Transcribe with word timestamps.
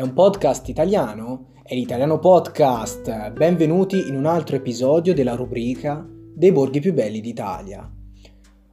È 0.00 0.02
un 0.02 0.14
podcast 0.14 0.66
italiano? 0.68 1.48
È 1.62 1.74
l'Italiano 1.74 2.18
Podcast. 2.18 3.32
Benvenuti 3.32 4.08
in 4.08 4.14
un 4.14 4.24
altro 4.24 4.56
episodio 4.56 5.12
della 5.12 5.34
rubrica 5.34 6.02
dei 6.08 6.52
borghi 6.52 6.80
più 6.80 6.94
belli 6.94 7.20
d'Italia. 7.20 7.86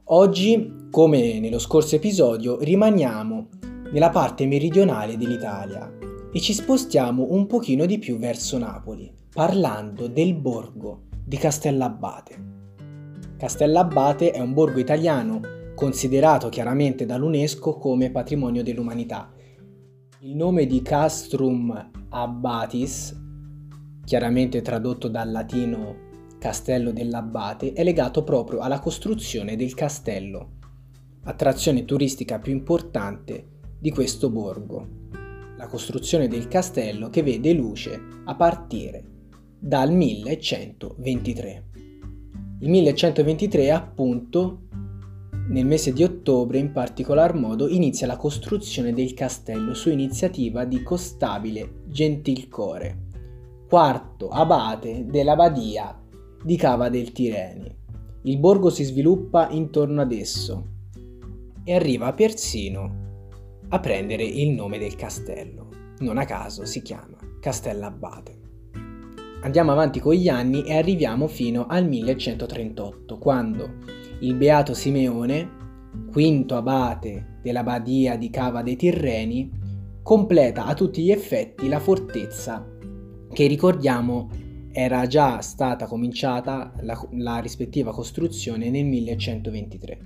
Oggi, 0.04 0.86
come 0.90 1.38
nello 1.38 1.58
scorso 1.58 1.96
episodio, 1.96 2.58
rimaniamo 2.60 3.48
nella 3.92 4.08
parte 4.08 4.46
meridionale 4.46 5.18
dell'Italia 5.18 5.98
e 6.32 6.40
ci 6.40 6.54
spostiamo 6.54 7.26
un 7.28 7.46
pochino 7.46 7.84
di 7.84 7.98
più 7.98 8.16
verso 8.16 8.56
Napoli, 8.56 9.12
parlando 9.30 10.06
del 10.06 10.32
borgo 10.32 11.08
di 11.22 11.36
Castellabate. 11.36 12.36
Castellabate 13.36 14.30
è 14.30 14.40
un 14.40 14.54
borgo 14.54 14.78
italiano 14.78 15.42
considerato 15.74 16.48
chiaramente 16.48 17.04
dall'UNESCO 17.04 17.76
come 17.76 18.10
patrimonio 18.10 18.62
dell'umanità 18.62 19.30
il 20.22 20.34
nome 20.34 20.66
di 20.66 20.82
Castrum 20.82 21.90
Abbatis, 22.08 23.16
chiaramente 24.04 24.62
tradotto 24.62 25.06
dal 25.06 25.30
latino 25.30 26.06
castello 26.40 26.90
dell'abbate, 26.90 27.72
è 27.72 27.84
legato 27.84 28.24
proprio 28.24 28.58
alla 28.58 28.80
costruzione 28.80 29.54
del 29.54 29.74
castello, 29.74 30.56
attrazione 31.22 31.84
turistica 31.84 32.40
più 32.40 32.50
importante 32.50 33.46
di 33.78 33.92
questo 33.92 34.28
borgo. 34.28 35.06
La 35.56 35.68
costruzione 35.68 36.26
del 36.26 36.48
castello 36.48 37.10
che 37.10 37.22
vede 37.22 37.52
luce 37.52 38.00
a 38.24 38.34
partire 38.34 39.04
dal 39.56 39.92
1123. 39.92 41.64
Il 42.58 42.68
1123 42.68 43.70
appunto 43.70 44.67
nel 45.48 45.64
mese 45.64 45.92
di 45.92 46.02
ottobre, 46.02 46.58
in 46.58 46.72
particolar 46.72 47.34
modo, 47.34 47.68
inizia 47.68 48.06
la 48.06 48.16
costruzione 48.16 48.92
del 48.92 49.14
castello 49.14 49.72
su 49.72 49.88
iniziativa 49.90 50.64
di 50.64 50.82
Costabile 50.82 51.84
Gentilcore, 51.86 53.06
quarto 53.66 54.28
abate 54.28 55.06
dell'abbadia 55.06 55.98
di 56.42 56.56
Cava 56.56 56.90
del 56.90 57.12
Tireni. 57.12 57.76
Il 58.22 58.38
borgo 58.38 58.68
si 58.68 58.84
sviluppa 58.84 59.48
intorno 59.50 60.02
ad 60.02 60.12
esso 60.12 60.66
e 61.64 61.74
arriva 61.74 62.12
persino 62.12 63.06
a 63.68 63.80
prendere 63.80 64.24
il 64.24 64.50
nome 64.50 64.78
del 64.78 64.96
castello. 64.96 65.68
Non 66.00 66.18
a 66.18 66.26
caso 66.26 66.66
si 66.66 66.82
chiama 66.82 67.16
Castellabate. 67.40 68.36
Andiamo 69.40 69.72
avanti 69.72 70.00
con 70.00 70.14
gli 70.14 70.28
anni 70.28 70.64
e 70.64 70.76
arriviamo 70.76 71.26
fino 71.26 71.66
al 71.68 71.86
1138, 71.86 73.18
quando 73.18 73.70
il 74.20 74.34
beato 74.34 74.74
Simeone, 74.74 75.56
quinto 76.10 76.56
abate 76.56 77.38
della 77.42 77.62
badia 77.62 78.16
di 78.16 78.30
Cava 78.30 78.62
dei 78.62 78.76
Tirreni, 78.76 79.50
completa 80.02 80.64
a 80.64 80.74
tutti 80.74 81.02
gli 81.02 81.10
effetti 81.10 81.68
la 81.68 81.78
fortezza 81.78 82.66
che 83.32 83.46
ricordiamo 83.46 84.28
era 84.72 85.06
già 85.06 85.40
stata 85.40 85.86
cominciata 85.86 86.72
la, 86.80 87.00
la 87.12 87.38
rispettiva 87.38 87.92
costruzione 87.92 88.70
nel 88.70 88.86
1123. 88.86 89.98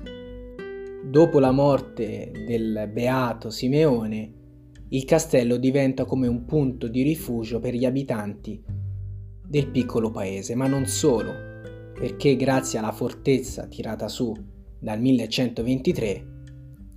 Dopo 1.04 1.40
la 1.40 1.50
morte 1.50 2.30
del 2.46 2.90
beato 2.92 3.50
Simeone, 3.50 4.32
il 4.88 5.04
castello 5.04 5.56
diventa 5.56 6.04
come 6.04 6.26
un 6.26 6.44
punto 6.44 6.86
di 6.86 7.02
rifugio 7.02 7.60
per 7.60 7.74
gli 7.74 7.84
abitanti 7.84 8.62
del 9.46 9.68
piccolo 9.68 10.10
paese, 10.10 10.54
ma 10.54 10.66
non 10.66 10.86
solo, 10.86 11.51
perché 12.02 12.34
grazie 12.34 12.80
alla 12.80 12.90
fortezza 12.90 13.68
tirata 13.68 14.08
su 14.08 14.34
dal 14.76 15.00
1123, 15.00 16.26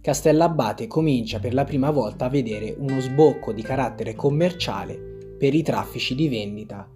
Castellabate 0.01 0.87
comincia 0.87 1.37
per 1.37 1.53
la 1.53 1.63
prima 1.63 1.91
volta 1.91 2.25
a 2.25 2.29
vedere 2.29 2.73
uno 2.75 2.99
sbocco 2.99 3.53
di 3.53 3.61
carattere 3.61 4.15
commerciale 4.15 5.35
per 5.37 5.53
i 5.53 5.61
traffici 5.61 6.15
di 6.15 6.27
vendita 6.27 6.91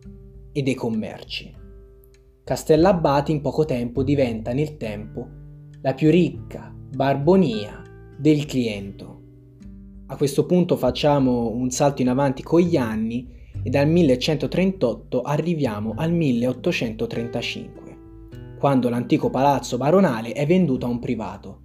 e 0.52 0.64
dei 0.64 0.74
commerci. 0.74 1.54
Castellabate 2.44 3.32
in 3.32 3.42
poco 3.42 3.64
tempo 3.66 4.02
diventa 4.02 4.54
nel 4.54 4.78
tempo 4.78 5.28
la 5.80 5.94
più 5.94 6.10
ricca 6.10 6.74
barbonia 6.76 7.80
del 8.18 8.46
cliento. 8.48 9.22
A 10.08 10.16
questo 10.16 10.48
punto 10.48 10.78
facciamo 10.78 11.52
un 11.52 11.70
salto 11.70 12.02
in 12.02 12.10
avanti 12.10 12.42
con 12.42 12.60
gli 12.60 12.76
anni 12.76 13.30
e 13.62 13.70
dal 13.70 13.88
1138 13.88 15.22
arriviamo 15.22 15.94
al 15.96 16.12
1835 16.12 17.79
quando 18.60 18.90
l'antico 18.90 19.32
palazzo 19.32 19.78
baronale 19.78 20.34
è 20.34 20.46
venduto 20.46 20.86
a 20.86 20.90
un 20.90 21.00
privato. 21.00 21.62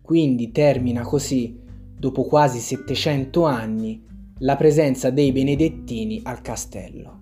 Quindi 0.00 0.50
termina 0.52 1.02
così, 1.02 1.60
dopo 1.94 2.22
quasi 2.22 2.60
700 2.60 3.44
anni, 3.44 4.02
la 4.38 4.56
presenza 4.56 5.10
dei 5.10 5.32
benedettini 5.32 6.20
al 6.22 6.40
castello. 6.40 7.20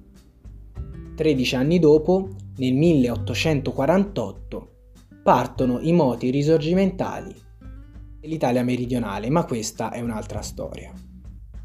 13 1.16 1.56
anni 1.56 1.78
dopo, 1.78 2.28
nel 2.58 2.74
1848, 2.74 4.70
partono 5.22 5.80
i 5.80 5.92
moti 5.92 6.30
risorgimentali 6.30 7.34
dell'Italia 8.20 8.62
meridionale, 8.62 9.28
ma 9.30 9.44
questa 9.44 9.90
è 9.90 10.00
un'altra 10.00 10.42
storia. 10.42 10.92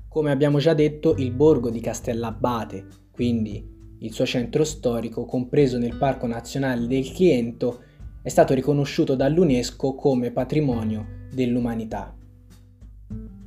Come 0.07 0.31
abbiamo 0.31 0.59
già 0.59 0.73
detto, 0.73 1.15
il 1.17 1.31
borgo 1.31 1.69
di 1.69 1.81
Castellabate, 1.81 2.87
quindi 3.11 3.74
il 3.99 4.13
suo 4.13 4.25
centro 4.25 4.63
storico, 4.63 5.25
compreso 5.25 5.77
nel 5.77 5.97
Parco 5.97 6.27
Nazionale 6.27 6.87
del 6.87 7.11
Chiento, 7.11 7.81
è 8.21 8.29
stato 8.29 8.53
riconosciuto 8.53 9.15
dall'UNESCO 9.15 9.95
come 9.95 10.31
patrimonio 10.31 11.27
dell'umanità. 11.31 12.15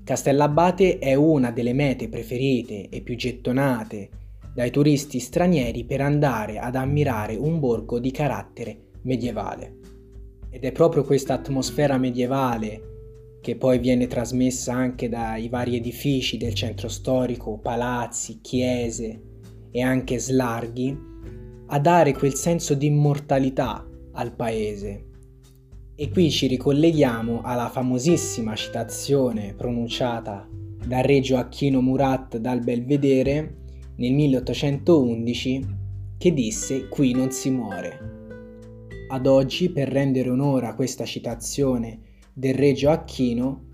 Castellabate 0.04 0.98
è 0.98 1.14
una 1.14 1.50
delle 1.50 1.72
mete 1.72 2.08
preferite 2.08 2.88
e 2.88 3.02
più 3.02 3.14
gettonate 3.14 4.08
dai 4.54 4.70
turisti 4.70 5.18
stranieri 5.18 5.84
per 5.84 6.00
andare 6.00 6.58
ad 6.58 6.76
ammirare 6.76 7.36
un 7.36 7.60
borgo 7.60 7.98
di 7.98 8.10
carattere 8.10 8.86
medievale. 9.02 9.76
Ed 10.50 10.64
è 10.64 10.72
proprio 10.72 11.04
questa 11.04 11.34
atmosfera 11.34 11.98
medievale 11.98 13.38
che 13.40 13.56
poi 13.56 13.78
viene 13.78 14.06
trasmessa 14.06 14.72
anche 14.72 15.08
dai 15.08 15.48
vari 15.48 15.76
edifici 15.76 16.38
del 16.38 16.54
centro 16.54 16.88
storico, 16.88 17.58
palazzi, 17.58 18.40
chiese, 18.40 19.20
e 19.70 19.82
anche 19.82 20.18
slarghi 20.18 20.96
a 21.66 21.78
dare 21.78 22.12
quel 22.12 22.34
senso 22.34 22.74
di 22.74 22.86
immortalità 22.86 23.86
al 24.12 24.34
paese. 24.34 25.04
E 25.94 26.10
qui 26.10 26.30
ci 26.30 26.46
ricolleghiamo 26.46 27.40
alla 27.42 27.68
famosissima 27.68 28.54
citazione 28.54 29.54
pronunciata 29.54 30.48
da 30.86 31.00
Re 31.00 31.20
Gioacchino 31.20 31.80
Murat 31.80 32.38
dal 32.38 32.60
Belvedere 32.60 33.56
nel 33.96 34.14
1811 34.14 35.66
che 36.16 36.32
disse 36.32 36.88
qui 36.88 37.12
non 37.12 37.30
si 37.30 37.50
muore. 37.50 38.16
Ad 39.08 39.26
oggi, 39.26 39.70
per 39.70 39.88
rendere 39.88 40.30
onore 40.30 40.66
a 40.66 40.74
questa 40.74 41.04
citazione 41.04 42.00
del 42.32 42.54
Re 42.54 42.72
Gioacchino, 42.72 43.66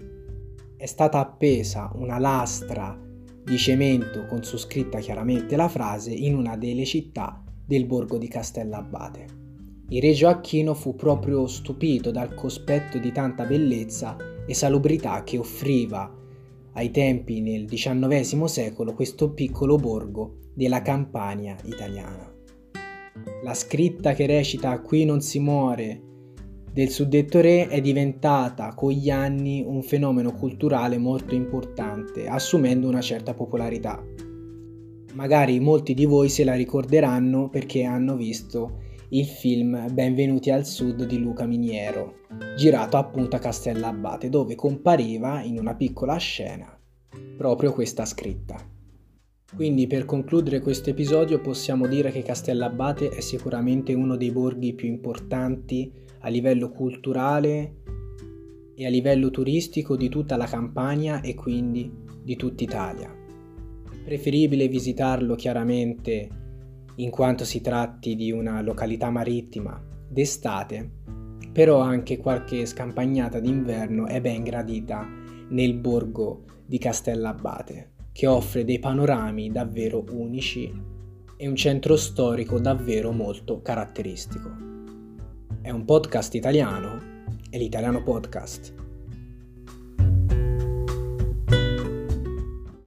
è 0.76 0.86
stata 0.86 1.18
appesa 1.18 1.90
una 1.94 2.18
lastra 2.18 2.98
di 3.44 3.58
cemento 3.58 4.24
con 4.26 4.42
su 4.42 4.56
scritta 4.56 4.98
chiaramente 4.98 5.54
la 5.54 5.68
frase 5.68 6.10
in 6.10 6.34
una 6.34 6.56
delle 6.56 6.84
città 6.84 7.42
del 7.66 7.84
borgo 7.84 8.16
di 8.16 8.26
Castellabate. 8.28 9.26
Il 9.88 10.00
re 10.00 10.12
Gioacchino 10.12 10.72
fu 10.72 10.94
proprio 10.94 11.46
stupito 11.46 12.10
dal 12.10 12.34
cospetto 12.34 12.98
di 12.98 13.12
tanta 13.12 13.44
bellezza 13.44 14.16
e 14.46 14.54
salubrità 14.54 15.22
che 15.22 15.38
offriva 15.38 16.10
ai 16.72 16.90
tempi 16.90 17.40
nel 17.40 17.66
XIX 17.66 18.44
secolo 18.44 18.94
questo 18.94 19.32
piccolo 19.32 19.76
borgo 19.76 20.38
della 20.54 20.82
Campania 20.82 21.56
italiana. 21.64 22.32
La 23.42 23.54
scritta 23.54 24.14
che 24.14 24.26
recita 24.26 24.80
Qui 24.80 25.04
non 25.04 25.20
si 25.20 25.38
muore 25.38 26.13
del 26.74 26.90
suddetto 26.90 27.40
re 27.40 27.68
è 27.68 27.80
diventata 27.80 28.74
con 28.74 28.90
gli 28.90 29.08
anni 29.08 29.62
un 29.64 29.84
fenomeno 29.84 30.32
culturale 30.32 30.98
molto 30.98 31.36
importante, 31.36 32.26
assumendo 32.26 32.88
una 32.88 33.00
certa 33.00 33.32
popolarità. 33.32 34.04
Magari 35.12 35.60
molti 35.60 35.94
di 35.94 36.04
voi 36.04 36.28
se 36.28 36.42
la 36.42 36.54
ricorderanno 36.54 37.48
perché 37.48 37.84
hanno 37.84 38.16
visto 38.16 38.80
il 39.10 39.24
film 39.24 39.86
Benvenuti 39.92 40.50
al 40.50 40.66
Sud 40.66 41.04
di 41.04 41.16
Luca 41.20 41.46
Miniero, 41.46 42.22
girato 42.56 42.96
appunto 42.96 43.36
a 43.36 43.38
Castellabate, 43.38 44.28
dove 44.28 44.56
compariva 44.56 45.42
in 45.42 45.60
una 45.60 45.76
piccola 45.76 46.16
scena 46.16 46.76
proprio 47.36 47.72
questa 47.72 48.04
scritta. 48.04 48.56
Quindi 49.54 49.86
per 49.86 50.04
concludere 50.04 50.58
questo 50.58 50.90
episodio 50.90 51.40
possiamo 51.40 51.86
dire 51.86 52.10
che 52.10 52.22
Castellabate 52.22 53.10
è 53.10 53.20
sicuramente 53.20 53.94
uno 53.94 54.16
dei 54.16 54.32
borghi 54.32 54.72
più 54.72 54.88
importanti 54.88 56.02
a 56.24 56.28
livello 56.28 56.70
culturale 56.70 57.82
e 58.74 58.86
a 58.86 58.88
livello 58.88 59.30
turistico 59.30 59.94
di 59.94 60.08
tutta 60.08 60.36
la 60.36 60.46
Campania 60.46 61.20
e 61.20 61.34
quindi 61.34 61.92
di 62.22 62.34
tutta 62.36 62.64
Italia. 62.64 63.14
Preferibile 64.04 64.68
visitarlo 64.68 65.34
chiaramente 65.34 66.28
in 66.96 67.10
quanto 67.10 67.44
si 67.44 67.60
tratti 67.60 68.16
di 68.16 68.32
una 68.32 68.62
località 68.62 69.10
marittima 69.10 69.80
d'estate, 70.08 70.90
però 71.52 71.80
anche 71.80 72.16
qualche 72.16 72.64
scampagnata 72.64 73.38
d'inverno 73.38 74.06
è 74.06 74.20
ben 74.20 74.42
gradita 74.42 75.06
nel 75.50 75.74
borgo 75.74 76.44
di 76.64 76.78
Castellabate. 76.78 77.92
che 78.14 78.28
offre 78.28 78.64
dei 78.64 78.78
panorami 78.78 79.50
davvero 79.50 80.04
unici 80.12 80.72
e 81.36 81.48
un 81.48 81.56
centro 81.56 81.96
storico 81.96 82.60
davvero 82.60 83.10
molto 83.10 83.60
caratteristico. 83.60 84.73
È 85.64 85.70
un 85.70 85.86
podcast 85.86 86.34
italiano, 86.34 87.00
è 87.48 87.56
l'Italiano 87.56 88.02
Podcast 88.02 88.83